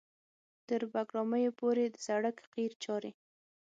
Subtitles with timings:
[0.67, 3.11] تر بګرامیو پورې د سړک قیر چارې